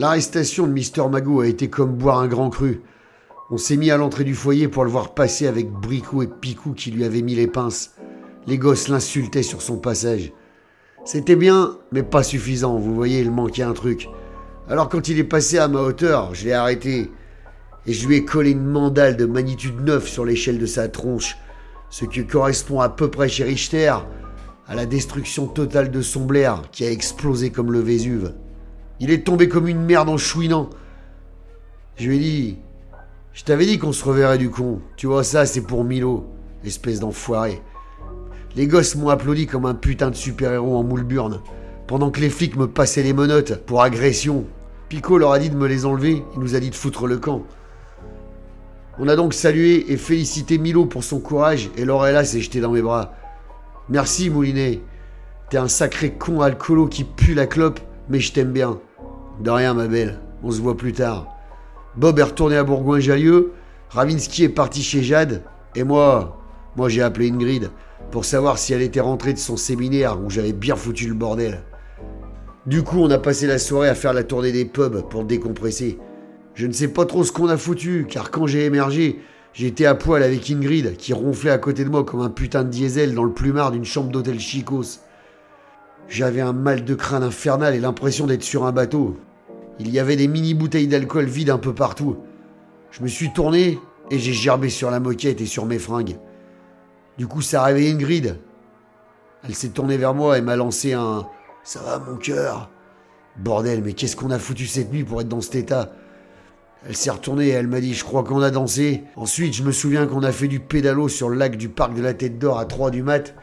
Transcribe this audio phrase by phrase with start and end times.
[0.00, 2.80] L'arrestation de Mister Magoo a été comme boire un grand cru.
[3.50, 6.72] On s'est mis à l'entrée du foyer pour le voir passer avec Bricou et Picou
[6.72, 7.90] qui lui avaient mis les pinces.
[8.46, 10.32] Les gosses l'insultaient sur son passage.
[11.04, 14.08] C'était bien, mais pas suffisant, vous voyez, il manquait un truc.
[14.70, 17.10] Alors quand il est passé à ma hauteur, je l'ai arrêté.
[17.84, 21.36] Et je lui ai collé une mandale de magnitude 9 sur l'échelle de sa tronche,
[21.90, 23.96] ce qui correspond à peu près chez Richter
[24.66, 28.32] à la destruction totale de son blaire qui a explosé comme le Vésuve.
[29.00, 30.68] Il est tombé comme une merde en chouinant.
[31.96, 32.58] Je lui ai dit
[33.32, 34.82] Je t'avais dit qu'on se reverrait du con.
[34.96, 36.26] Tu vois, ça, c'est pour Milo,
[36.64, 37.62] espèce d'enfoiré.
[38.56, 41.40] Les gosses m'ont applaudi comme un putain de super-héros en moule-burne,
[41.86, 44.44] pendant que les flics me passaient les menottes pour agression.
[44.90, 47.16] Pico leur a dit de me les enlever, il nous a dit de foutre le
[47.16, 47.44] camp.
[48.98, 52.72] On a donc salué et félicité Milo pour son courage et Lorella s'est jetée dans
[52.72, 53.14] mes bras.
[53.88, 54.82] Merci Moulinet.
[55.48, 57.80] T'es un sacré con alcoolo qui pue la clope,
[58.10, 58.78] mais je t'aime bien.
[59.40, 61.26] De rien ma belle, on se voit plus tard.
[61.96, 63.52] Bob est retourné à Bourgoin-Jallieu,
[63.88, 65.42] Ravinsky est parti chez Jade,
[65.74, 66.38] et moi,
[66.76, 67.70] moi j'ai appelé Ingrid
[68.10, 71.62] pour savoir si elle était rentrée de son séminaire où j'avais bien foutu le bordel.
[72.66, 75.98] Du coup, on a passé la soirée à faire la tournée des pubs pour décompresser.
[76.54, 79.20] Je ne sais pas trop ce qu'on a foutu, car quand j'ai émergé,
[79.54, 82.68] j'étais à poil avec Ingrid, qui ronflait à côté de moi comme un putain de
[82.68, 85.00] diesel dans le plumard d'une chambre d'hôtel chicos.
[86.08, 89.16] J'avais un mal de crâne infernal et l'impression d'être sur un bateau.
[89.80, 92.18] Il y avait des mini bouteilles d'alcool vides un peu partout.
[92.90, 93.78] Je me suis tourné
[94.10, 96.18] et j'ai gerbé sur la moquette et sur mes fringues.
[97.16, 98.38] Du coup, ça a réveillé Ingrid.
[99.42, 101.26] Elle s'est tournée vers moi et m'a lancé un
[101.64, 102.68] Ça va, mon cœur?
[103.38, 105.92] Bordel, mais qu'est-ce qu'on a foutu cette nuit pour être dans cet état?
[106.86, 109.04] Elle s'est retournée et elle m'a dit Je crois qu'on a dansé.
[109.16, 112.02] Ensuite, je me souviens qu'on a fait du pédalo sur le lac du parc de
[112.02, 113.34] la Tête d'Or à 3 du mat.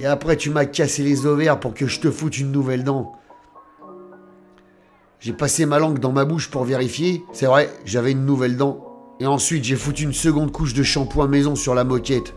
[0.00, 3.19] Et après, tu m'as cassé les ovaires pour que je te foute une nouvelle dent.
[5.20, 7.22] J'ai passé ma langue dans ma bouche pour vérifier.
[7.34, 8.86] C'est vrai, j'avais une nouvelle dent.
[9.20, 12.34] Et ensuite, j'ai foutu une seconde couche de shampoing maison sur la moquette.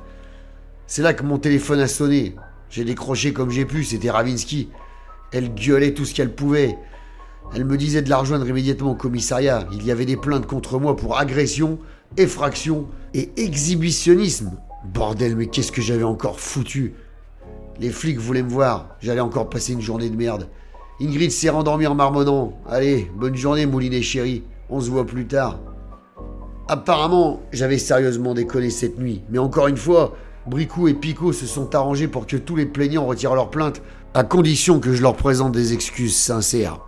[0.85, 2.35] C'est là que mon téléphone a sonné.
[2.69, 4.67] J'ai décroché comme j'ai pu, c'était Ravinsky.
[5.31, 6.77] Elle gueulait tout ce qu'elle pouvait.
[7.55, 9.65] Elle me disait de la rejoindre immédiatement au commissariat.
[9.71, 11.79] Il y avait des plaintes contre moi pour agression,
[12.17, 14.57] effraction et exhibitionnisme.
[14.93, 16.95] Bordel, mais qu'est-ce que j'avais encore foutu?
[17.79, 18.97] Les flics voulaient me voir.
[18.99, 20.49] J'allais encore passer une journée de merde.
[21.03, 22.53] Ingrid s'est rendormie en marmonnant.
[22.65, 24.43] Allez, bonne journée, Moulinet chéri.
[24.69, 25.59] On se voit plus tard.
[26.69, 29.21] Apparemment, j'avais sérieusement déconné cette nuit.
[29.29, 30.13] Mais encore une fois,
[30.47, 33.81] Bricou et Picot se sont arrangés pour que tous les plaignants retirent leur plainte,
[34.13, 36.79] à condition que je leur présente des excuses sincères.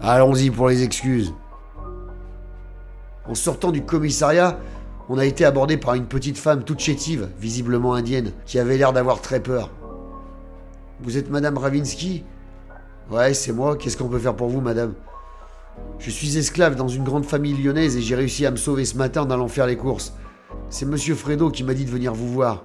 [0.00, 1.34] Allons-y pour les excuses.
[3.28, 4.58] En sortant du commissariat,
[5.10, 8.94] on a été abordé par une petite femme toute chétive, visiblement indienne, qui avait l'air
[8.94, 9.70] d'avoir très peur.
[11.02, 12.24] Vous êtes Madame Ravinsky?
[13.10, 13.76] Ouais, c'est moi.
[13.76, 14.94] Qu'est-ce qu'on peut faire pour vous, Madame?
[15.98, 18.96] Je suis esclave dans une grande famille lyonnaise et j'ai réussi à me sauver ce
[18.96, 20.12] matin en allant faire les courses.
[20.70, 22.64] C'est monsieur Fredo qui m'a dit de venir vous voir.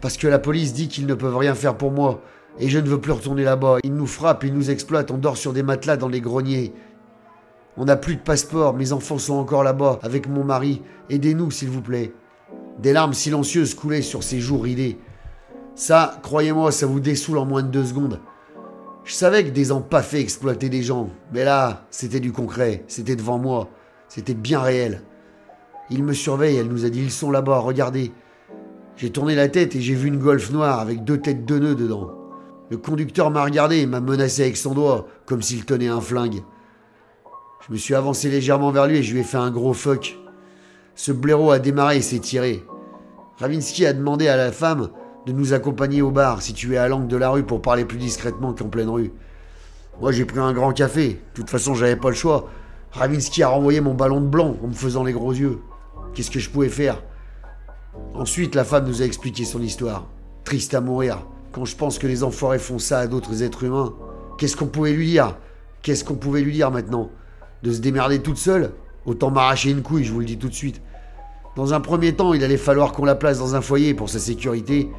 [0.00, 2.20] Parce que la police dit qu'ils ne peuvent rien faire pour moi.
[2.58, 3.78] Et je ne veux plus retourner là-bas.
[3.82, 6.74] Ils nous frappent, ils nous exploitent, on dort sur des matelas dans les greniers.
[7.76, 10.82] On n'a plus de passeport, mes enfants sont encore là-bas, avec mon mari.
[11.08, 12.12] Aidez-nous, s'il vous plaît.
[12.78, 14.98] Des larmes silencieuses coulaient sur ses joues ridées.
[15.74, 18.20] Ça, croyez-moi, ça vous dessoule en moins de deux secondes.
[19.10, 23.38] Je savais que des empaffés exploitaient des gens, mais là, c'était du concret, c'était devant
[23.38, 23.68] moi,
[24.06, 25.02] c'était bien réel.
[25.90, 28.12] Il me surveille, elle nous a dit ils sont là-bas, regardez.
[28.96, 31.74] J'ai tourné la tête et j'ai vu une golf noire avec deux têtes de nœuds
[31.74, 32.12] dedans.
[32.70, 36.44] Le conducteur m'a regardé et m'a menacé avec son doigt, comme s'il tenait un flingue.
[37.66, 40.20] Je me suis avancé légèrement vers lui et je lui ai fait un gros fuck.
[40.94, 42.64] Ce blaireau a démarré et s'est tiré.
[43.38, 44.90] Ravinsky a demandé à la femme
[45.26, 48.52] de nous accompagner au bar, situé à l'angle de la rue, pour parler plus discrètement
[48.52, 49.12] qu'en pleine rue.
[50.00, 51.08] Moi, j'ai pris un grand café.
[51.08, 52.48] De toute façon, j'avais pas le choix.
[52.92, 55.58] Ravinsky a renvoyé mon ballon de blanc en me faisant les gros yeux.
[56.14, 57.02] Qu'est-ce que je pouvais faire?
[58.14, 60.06] Ensuite, la femme nous a expliqué son histoire.
[60.44, 61.26] Triste à mourir.
[61.52, 63.92] Quand je pense que les enfoirés font ça à d'autres êtres humains,
[64.38, 65.36] qu'est-ce qu'on pouvait lui dire?
[65.82, 67.10] Qu'est-ce qu'on pouvait lui dire maintenant?
[67.62, 68.72] De se démerder toute seule?
[69.04, 70.80] Autant m'arracher une couille, je vous le dis tout de suite.
[71.56, 74.18] Dans un premier temps, il allait falloir qu'on la place dans un foyer pour sa
[74.18, 74.90] sécurité.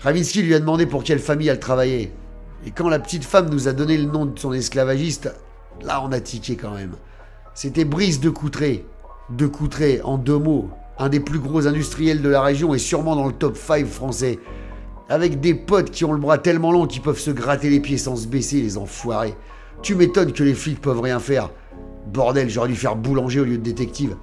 [0.00, 2.12] Ravinsky lui a demandé pour quelle famille elle travaillait.
[2.64, 5.34] Et quand la petite femme nous a donné le nom de son esclavagiste,
[5.82, 6.92] là on a tiqué quand même.
[7.52, 8.86] C'était Brice de Coutré,
[9.30, 13.16] de Coutré, en deux mots, un des plus gros industriels de la région et sûrement
[13.16, 14.38] dans le top 5 français.
[15.08, 17.98] Avec des potes qui ont le bras tellement long qu'ils peuvent se gratter les pieds
[17.98, 19.34] sans se baisser, les enfoirés.
[19.82, 21.50] Tu m'étonnes que les flics peuvent rien faire.
[22.06, 24.16] Bordel, j'aurais dû faire boulanger au lieu de détective.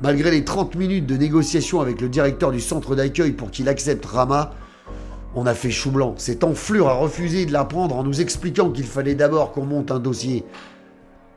[0.00, 4.06] Malgré les 30 minutes de négociation avec le directeur du centre d'accueil pour qu'il accepte
[4.06, 4.52] Rama,
[5.34, 6.14] On a fait chou blanc.
[6.16, 9.90] Cette enflure a refusé de la prendre en nous expliquant qu'il fallait d'abord qu'on monte
[9.90, 10.44] un dossier.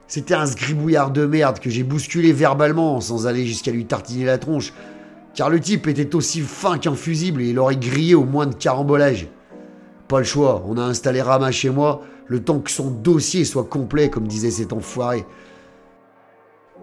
[0.06, 4.38] C'était un sgribouillard de merde que j'ai bousculé verbalement sans aller jusqu'à lui tartiner la
[4.38, 4.72] tronche,
[5.34, 8.54] car le type était aussi fin qu'un fusible et il aurait grillé au moins de
[8.54, 9.28] carambolage.
[10.08, 13.64] Pas le choix, on a installé Rama chez moi, le temps que son dossier soit
[13.64, 15.26] complet, comme disait cet enfoiré.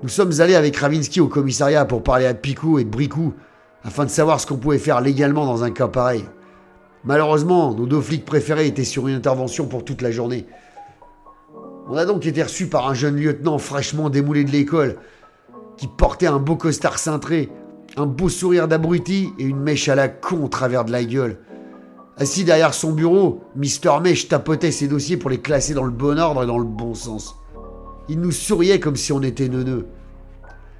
[0.02, 3.34] Nous sommes allés avec Ravinsky au commissariat pour parler à Picou et Bricou,
[3.84, 6.24] afin de savoir ce qu'on pouvait faire légalement dans un cas pareil.
[7.04, 10.46] Malheureusement, nos deux flics préférés étaient sur une intervention pour toute la journée.
[11.90, 14.96] On a donc été reçus par un jeune lieutenant fraîchement démoulé de l'école,
[15.76, 17.50] qui portait un beau costard cintré,
[17.98, 21.40] un beau sourire d'abruti et une mèche à la con au travers de la gueule.
[22.16, 26.18] Assis derrière son bureau, Mister Mèche tapotait ses dossiers pour les classer dans le bon
[26.20, 27.36] ordre et dans le bon sens.
[28.10, 29.86] Il nous souriait comme si on était neuneux.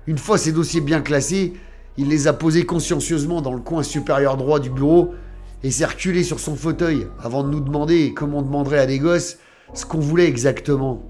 [0.08, 1.54] Une fois ces dossiers bien classés,
[1.96, 5.14] il les a posés consciencieusement dans le coin supérieur droit du bureau
[5.62, 8.98] et s'est reculé sur son fauteuil avant de nous demander, comme on demanderait à des
[8.98, 9.38] gosses,
[9.76, 11.04] ce qu'on voulait exactement.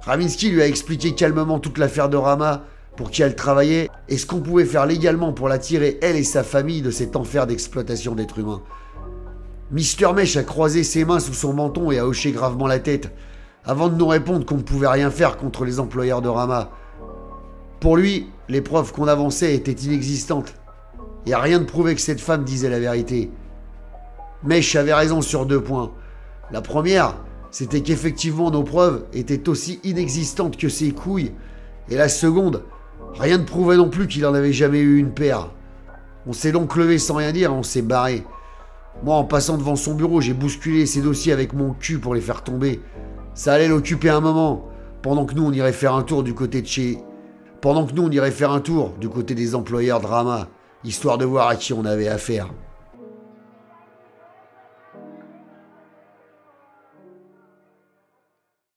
[0.00, 2.64] Ravinsky lui a expliqué calmement toute l'affaire de Rama,
[2.96, 6.24] pour qui elle travaillait, et ce qu'on pouvait faire légalement pour la tirer, elle et
[6.24, 8.62] sa famille, de cet enfer d'exploitation d'êtres humains.
[9.70, 13.12] Mister Mesh a croisé ses mains sous son menton et a hoché gravement la tête,
[13.64, 16.70] avant de nous répondre qu'on ne pouvait rien faire contre les employeurs de Rama.
[17.80, 20.54] Pour lui, les preuves qu'on avançait étaient inexistantes.
[21.24, 23.30] Il n'y a rien de prouvé que cette femme disait la vérité.
[24.42, 25.90] Mesh avait raison sur deux points.
[26.50, 27.16] La première,
[27.50, 31.32] c'était qu'effectivement nos preuves étaient aussi inexistantes que ses couilles.
[31.88, 32.64] Et la seconde,
[33.14, 35.48] rien ne prouvait non plus qu'il en avait jamais eu une paire.
[36.26, 38.24] On s'est donc levé sans rien dire et on s'est barré.
[39.02, 42.20] Moi, en passant devant son bureau, j'ai bousculé ses dossiers avec mon cul pour les
[42.20, 42.80] faire tomber.
[43.34, 44.68] Ça allait l'occuper un moment,
[45.02, 46.98] pendant que nous, on irait faire un tour du côté de chez...
[47.60, 50.48] Pendant que nous, on irait faire un tour du côté des employeurs de Rama,
[50.84, 52.48] histoire de voir à qui on avait affaire.